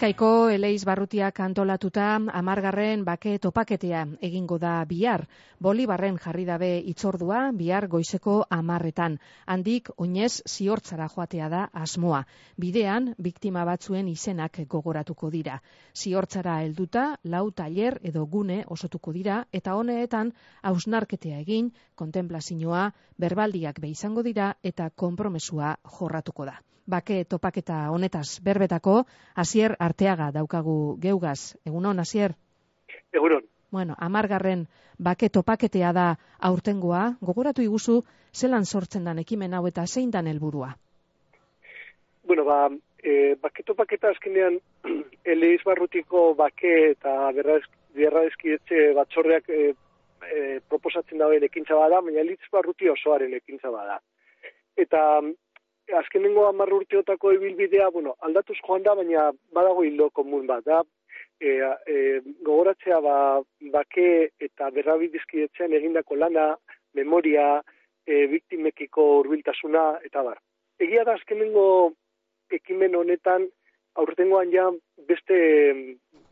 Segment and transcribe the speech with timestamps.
[0.00, 2.04] Bizkaiko Eleiz Barrutiak antolatuta
[2.38, 5.26] amargarren bake topaketea egingo da bihar.
[5.66, 9.18] Bolibarren jarri dabe itzordua bihar goizeko amarretan.
[9.44, 12.22] Handik oinez ziortzara joatea da asmoa.
[12.56, 15.58] Bidean, biktima batzuen izenak gogoratuko dira.
[15.92, 20.32] Ziortzara helduta, lau taller edo gune osotuko dira, eta honeetan
[20.62, 22.88] hausnarketea egin, kontemplazioa,
[23.18, 26.56] berbaldiak izango dira, eta konpromesua jorratuko da
[26.90, 29.04] bake topaketa honetaz berbetako,
[29.38, 31.56] hasier arteaga daukagu geugaz.
[31.66, 32.36] Egunon, hasier?
[33.12, 33.42] Egunon.
[33.70, 34.66] Bueno, amargarren
[34.98, 36.06] bake topaketea da
[36.48, 38.00] aurtengoa, gogoratu iguzu,
[38.34, 40.72] zelan sortzen dan ekimen hau eta zein dan helburua?
[42.26, 42.68] Bueno, ba,
[43.02, 44.58] e, bake topaketa azkenean,
[45.34, 49.60] eleiz barrutiko bake eta berra ezkidetxe batzordeak e,
[50.26, 54.00] e, proposatzen dauen ekintza bada, baina eleiz barruti osoaren ekintza bada.
[54.76, 55.02] Eta
[55.98, 60.82] azkenengo hamar urteotako ibilbidea, bueno, aldatuz joan da, baina badago hildo komun bat, da,
[61.40, 63.16] e, e, gogoratzea ba,
[63.72, 64.08] bake
[64.40, 66.54] eta berrabidizkidetzen egindako lana,
[66.94, 67.62] memoria,
[68.06, 70.38] e, biktimekiko urbiltasuna, eta bar.
[70.80, 71.66] Egia da azkenengo
[72.50, 73.46] ekimen honetan,
[74.00, 74.68] aurtengoan ja
[75.08, 75.36] beste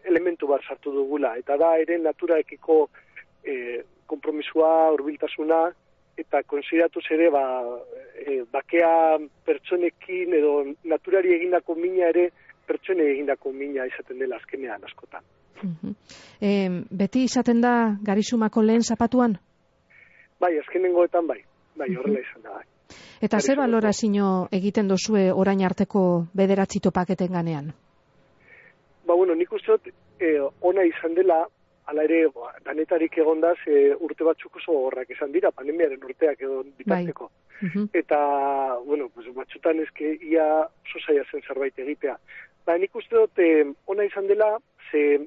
[0.08, 2.86] elementu bat sartu dugula, eta da ere naturaekiko
[3.44, 5.66] e, kompromisua, urbiltasuna,
[6.18, 7.44] eta konsideratu ere ba,
[8.18, 12.30] e, bakea pertsonekin edo naturari egindako mina ere
[12.66, 15.22] pertsone egindako mina izaten dela azkenean askotan.
[16.40, 16.50] e,
[16.90, 19.38] beti izaten da garizumako lehen zapatuan?
[20.40, 21.40] Bai, azkenengoetan bai.
[21.78, 22.50] Bai, horrela izan da.
[22.58, 22.66] Bai.
[23.20, 26.02] Eta ze balorazio egiten dozue orain arteko
[26.34, 27.72] bederatzi topaketen ganean?
[29.06, 31.44] Ba, bueno, nik uste dut, e, ona izan dela,
[31.88, 36.62] ala ere, ba, danetarik egonda, ze urte batzuk oso horrak izan dira, pandemiaren urteak edo
[36.80, 37.30] bitarteko.
[37.60, 37.86] Bai.
[38.00, 38.18] Eta,
[38.84, 40.44] bueno, pues, batzutan ezke ia
[40.92, 42.18] sosaia zen zerbait egitea.
[42.66, 44.58] Ba, nik uste dut, eh, ona izan dela,
[44.90, 45.18] ze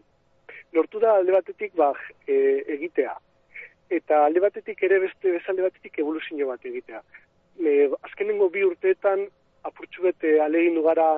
[0.74, 1.92] lortu da alde batetik ba,
[2.28, 2.36] e,
[2.78, 3.16] egitea.
[3.92, 7.02] Eta alde batetik ere beste bezalde batetik evoluzio bat egitea.
[7.60, 9.26] E, azkenengo bi urteetan,
[9.68, 11.10] apurtxu bete alegin dugara,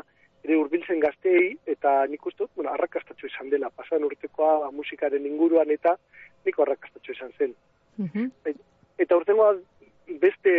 [0.43, 5.25] ere hurbiltzen gazteei eta nik uste dut, bueno, arrakastatxo izan dela, pasan urtekoa ba, musikaren
[5.25, 5.95] inguruan eta
[6.45, 7.55] niko arrakastatxo izan zen.
[7.97, 8.31] Mm
[9.03, 9.55] Eta urtengoa
[10.21, 10.51] beste,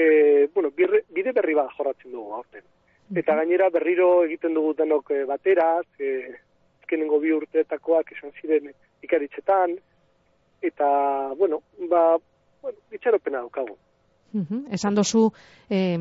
[0.55, 2.65] bueno, bide berri bat jorratzen dugu aurten.
[3.15, 5.69] Eta gainera berriro egiten dugu denok eh, batera,
[6.01, 6.09] e,
[6.83, 8.73] ezkenengo bi urteetakoak izan ziren
[9.07, 9.77] ikaritzetan,
[10.65, 10.89] eta,
[11.39, 12.17] bueno, ba,
[12.63, 13.77] bueno, itxaropena daukagu.
[14.35, 14.65] Uhum.
[14.75, 15.29] Esan dozu
[15.71, 15.99] eh,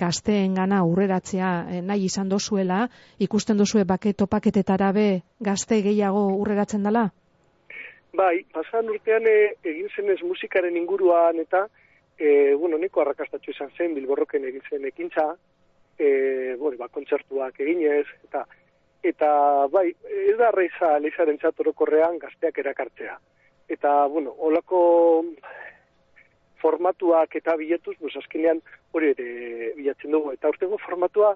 [0.00, 2.86] gazteen gana urreratzea eh, nahi izan dozuela,
[3.20, 5.08] ikusten dozue bake topaketetara be
[5.40, 7.10] gazte gehiago urreratzen dela?
[8.16, 11.66] Bai, pasan urtean eh, egin zenez musikaren inguruan eta
[12.18, 15.26] eh, bueno, neko arrakastatxo izan zen, bilborroken egin zen ekintza,
[15.98, 18.46] eh, bueno, ba, kontzertuak eginez, eta
[19.06, 19.30] eta
[19.70, 19.90] bai,
[20.30, 23.18] ez da reiza lehizaren txatorokorrean gazteak erakartzea.
[23.68, 24.80] Eta, bueno, olako
[26.66, 28.62] formatuak eta biletuz, pues azkenean
[28.92, 30.34] hori ere bilatzen dugu.
[30.34, 31.34] Eta urtengo formatua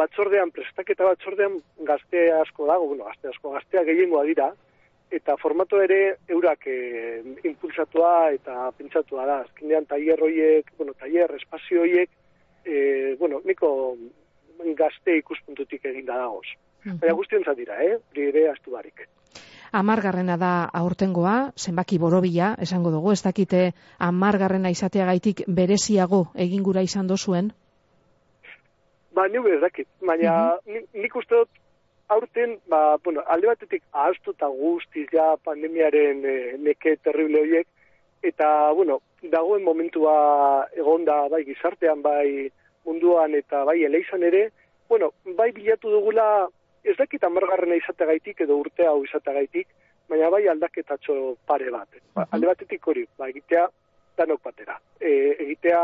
[0.00, 1.58] batzordean, prestaketa batzordean
[1.88, 4.50] gazte asko dago, bueno, gazte asko, gaztea gehiengoa dira,
[5.10, 6.78] eta formatu ere eurak e,
[7.50, 9.40] impulsatua eta pentsatua da.
[9.48, 12.12] Azkenean taier hoiek, bueno, taier espazio hoiek,
[12.64, 13.70] e, bueno, niko
[14.78, 16.46] gazte ikuspuntutik eginda dagoz.
[16.84, 17.96] Baina guztionzat dira, eh?
[18.12, 19.08] Hori ere astu barik
[19.72, 27.52] amargarrena da aurtengoa, zenbaki borobila, esango dugu, ez dakite amargarrena izateagaitik bereziago egingura izan dozuen?
[29.14, 30.36] Ba, nio ez dakit, baina
[30.66, 31.48] uh nik uste dut
[32.08, 37.66] aurten, ba, bueno, alde batetik ahaztu eta guztiz ja pandemiaren e, neke terrible horiek,
[38.22, 40.14] eta, bueno, dagoen momentua
[40.76, 42.50] egonda bai gizartean, bai
[42.84, 44.48] munduan eta bai eleizan ere,
[44.88, 46.48] bueno, bai bilatu dugula
[46.84, 49.68] ez dakit amargarrena izategaitik edo urte hau izategaitik,
[50.08, 52.00] baina bai aldaketatxo pare bat.
[52.16, 53.66] Ba, alde batetik hori, ba, egitea
[54.18, 54.78] danok batera.
[54.98, 55.12] E,
[55.46, 55.82] egitea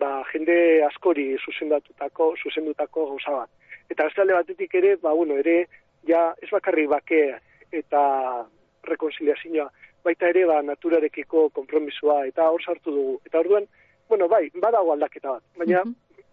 [0.00, 0.56] ba, jende
[0.88, 3.76] askori zuzendatutako, zuzendutako gauza bat.
[3.90, 5.64] Eta ez alde batetik ere, ba, bueno, ere,
[6.08, 7.22] ja ez bakarri bake
[7.76, 8.02] eta
[8.88, 9.68] rekonsiliazioa,
[10.04, 13.18] baita ere, ba, naturarekiko kompromisua, eta hor sartu dugu.
[13.28, 13.68] Eta orduan,
[14.08, 15.84] bueno, bai, badago aldaketa bat, baina,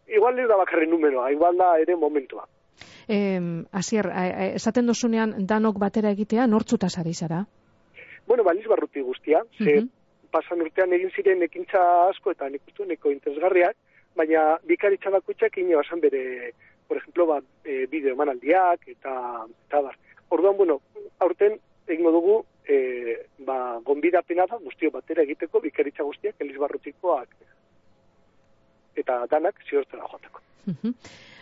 [0.07, 2.47] igual ez da bakarri numeroa, igual da ere momentua
[3.07, 4.09] eh, azier,
[4.55, 7.45] esaten dozunean danok batera egitea, nortzuta zara izara?
[8.27, 9.85] Bueno, baliz barruti guztia, ze
[10.31, 13.77] pasan urtean egin ziren ekintza asko eta nik ustu neko interesgarriak,
[14.17, 16.51] baina bikaritza bakoitzak ino basan bere,
[16.87, 19.13] por ejemplo, ba, e, bideo emanaldiak eta,
[19.67, 19.97] eta bar.
[20.35, 20.79] Orduan, bueno,
[21.23, 21.57] aurten
[21.87, 22.37] egingo dugu,
[22.67, 22.77] e,
[23.47, 27.35] ba, gonbidapena da, guztio batera egiteko, bikaritza guztiak, eliz barrutikoak,
[29.03, 30.43] eta danak ziortzera joateko.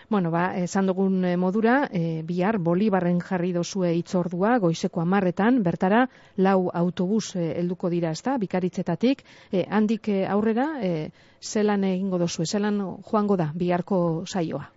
[0.07, 6.03] Bueno, ba, esan dugun eh, modura, e, bihar Bolibarren jarri dozue itzordua, goizeko amarretan, bertara,
[6.37, 11.09] lau autobus helduko dira, ezta, bikaritzetatik, e, handik aurrera, e,
[11.41, 12.77] zelan egingo dozue, zelan
[13.09, 14.67] joango da, biharko saioa?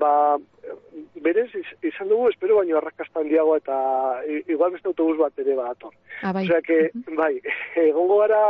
[0.00, 0.12] Ba,
[1.24, 1.48] berez,
[1.82, 3.76] izan dugu, espero baino arrakastan diago eta
[4.46, 5.96] igual beste autobus bat ere bat ator.
[6.22, 6.44] Ah, bai.
[6.44, 7.34] Osea, que, bai,
[7.88, 8.42] egongo gara,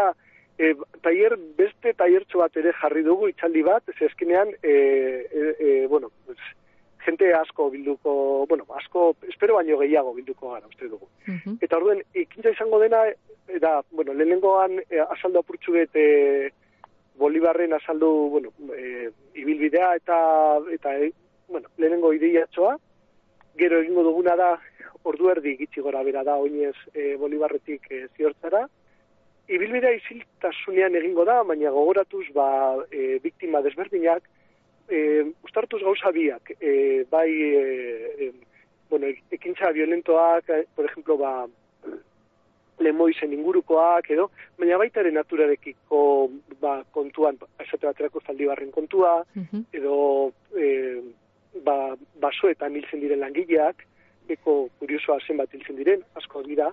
[0.61, 4.75] e, taier, beste taiertxo bat ere jarri dugu itxaldi bat, ez eskenean, e,
[5.33, 6.39] e, e, bueno, pues,
[7.05, 8.13] jente asko bilduko,
[8.49, 11.09] bueno, asko, espero baino gehiago bilduko gara, uste dugu.
[11.65, 13.07] Eta orduen, ikintza izango dena,
[13.49, 16.51] eta, bueno, lehenengoan e, azaldu apurtxu bet, e,
[17.21, 19.09] Bolibarren azaldu, bueno, e,
[19.41, 20.19] ibilbidea eta,
[20.73, 21.11] eta e,
[21.49, 22.77] bueno, lehenengo ideiatxoa,
[23.61, 24.51] gero egingo duguna da,
[25.09, 28.67] ordu erdi gitxi gora bera da, oinez e, Bolibarretik e, ziortzara,
[29.51, 32.49] ibilbidea iziltasunean egingo da, baina gogoratuz ba,
[32.91, 34.27] e, biktima desberdinak,
[34.89, 38.31] e, ustartuz gauza biak, e, bai, e,
[38.91, 41.33] bueno, ekintza violentoak, e, por ejemplo, ba,
[42.81, 46.03] lemoizen ingurukoak, edo, baina baitaren naturarekiko
[46.63, 49.19] ba, kontuan, esate baterako zaldibarren kontua,
[49.77, 49.97] edo
[50.57, 50.69] e,
[51.67, 53.85] ba, basoetan hiltzen diren langileak,
[54.31, 56.71] eko kuriosoa zenbat hiltzen diren, asko dira,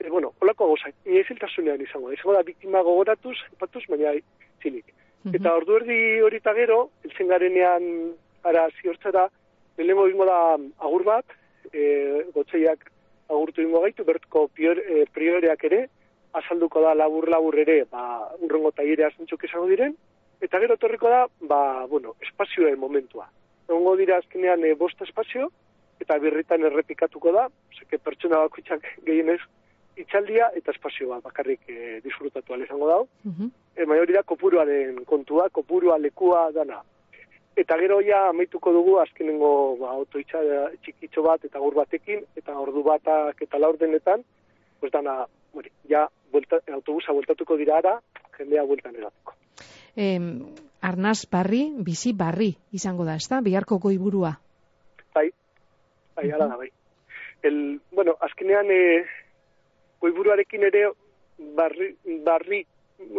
[0.00, 4.14] e, bueno, holako gozak, ieziltasunean izango, izango da biktima gogoratuz, patuz, baina
[4.62, 4.92] zilik.
[5.34, 7.86] Eta ordu erdi hori gero, elzen garenean
[8.44, 9.28] ara ziortzara,
[9.76, 11.24] lehenengo ingo da agur bat,
[11.72, 12.90] e, gotzeiak
[13.28, 15.88] agurtu ingo gaitu, bertko pior, e, prioreak ere,
[16.32, 19.96] azalduko da labur-labur ere, ba, urrengo tairea zentzuk izango diren,
[20.40, 23.26] eta gero torriko da, ba, bueno, espazioen momentua.
[23.68, 25.50] Egongo dira azkenean e, bosta espazio,
[26.00, 27.48] eta birritan errepikatuko da,
[27.80, 29.40] zeke pertsona bakoitzak gehienez
[29.96, 33.08] itxaldia eta espazioa bakarrik e, disfrutatu izango dau.
[33.24, 33.50] Uh -huh.
[33.76, 36.82] e, da kopuruaren kontua, kopurua lekua dana.
[37.56, 42.82] Eta gero ja amaituko dugu azkenengo ba, auto txikitxo bat eta gur batekin, eta ordu
[42.82, 44.24] batak eta laur denetan,
[44.80, 48.00] pues dana, bueno, ja vuelta, autobusa bueltatuko dira ara,
[48.36, 49.34] jendea bueltan eratuko.
[49.96, 50.20] Eh,
[50.82, 53.40] arnaz barri, bizi barri izango da, ezta?
[53.40, 54.38] Biharko goiburua.
[55.14, 55.30] Bai,
[56.14, 56.68] bai, ala da, bai.
[57.42, 59.06] El, bueno, azkenean, eh,
[60.00, 60.86] goiburuarekin ere
[61.56, 61.90] barri,
[62.24, 62.62] barri,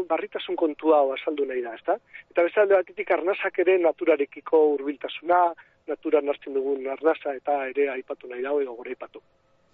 [0.09, 1.97] barritasun kontua azaldu nahi da, ezta?
[2.31, 5.41] Eta beste alde batetik arnazak ere naturarekiko hurbiltasuna,
[5.87, 9.21] natura nartzen dugun arnaza eta ere aipatu nahi dago edo gore aipatu.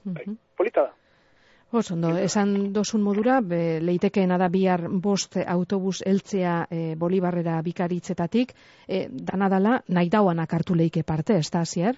[0.03, 0.27] Bai,
[0.57, 0.93] polita da.
[1.73, 8.53] Os, ondo, esan dozun modura, be, leitekeena da bihar bost autobus eltzea e, Bolibarrera bikaritzetatik,
[8.85, 11.97] e, danadala nahi dauanak hartu leike parte, ez da, zier?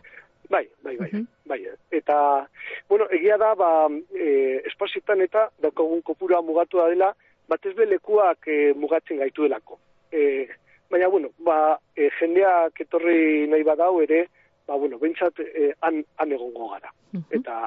[0.85, 1.61] Bai, bai, bai, bai.
[1.89, 2.47] Eta,
[2.87, 3.69] bueno, egia da, ba,
[4.13, 7.09] e, espazioetan eta daukagun kopura mugatu da dela,
[7.49, 9.79] batez lekuak e, mugatzen gaitu delako.
[10.11, 10.45] E,
[10.91, 14.27] baina, bueno, ba, e, jendeak etorri nahi badau ere,
[14.67, 16.93] ba, bueno, bentsat e, han, han egongo gara.
[17.31, 17.57] Eta,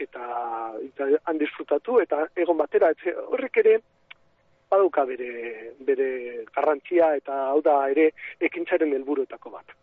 [0.00, 0.24] eta,
[0.80, 3.76] eta han disfrutatu, eta egon batera, etxe, horrek ere,
[4.72, 5.30] baduka bere,
[5.86, 6.10] bere
[6.56, 8.10] garrantzia, eta hau da ere,
[8.50, 9.76] ekintzaren helburuetako bat.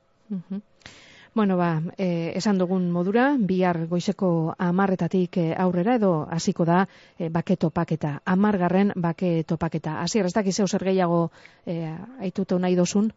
[1.34, 6.82] Bueno, ba, e, esan dugun modura, bihar goizeko amarretatik eh, aurrera edo hasiko da
[7.18, 8.18] e, bake topaketa.
[8.26, 10.02] Amargarren bake topaketa.
[10.02, 11.30] Asier, ez dakiz zer gehiago
[11.66, 11.88] e,
[12.20, 13.08] aitutu nahi dozun?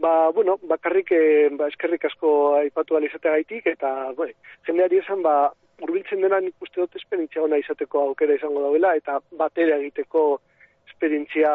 [0.00, 4.32] Ba, bueno, bakarrik e, ba, eskerrik asko aipatu alizate gaitik, eta bai,
[4.64, 5.52] jendeari esan, ba,
[5.84, 10.40] urbiltzen dena nik uste dut esperientzia hona izateko aukera izango dauela, eta batera egiteko
[10.88, 11.52] esperientzia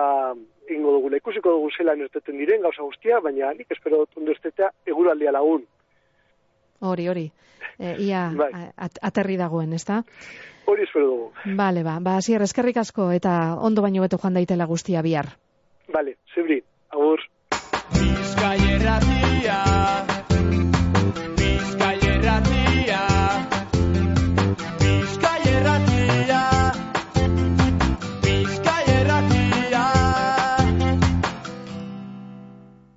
[0.74, 4.71] ingo dugu, ikusiko dugu zela nerteten diren, gauza guztia, baina nik espero dut ondo estetea
[4.86, 5.65] eguraldia lagun.
[6.81, 7.25] Hori, hori.
[7.79, 8.51] E, ia bai.
[9.01, 10.03] aterri dagoen, ez da?
[10.67, 11.31] Hori espero dugu.
[11.57, 15.33] Bale, ba, ba, zier, eskerrik asko eta ondo baino beto joan daitela guztia bihar.
[15.93, 17.24] Bale, zebri, agur.
[17.95, 19.00] Bizkaierra